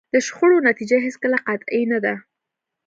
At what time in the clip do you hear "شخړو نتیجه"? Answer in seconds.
0.27-0.97